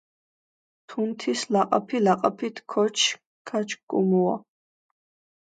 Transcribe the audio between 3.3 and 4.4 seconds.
ქაჭკუმუუა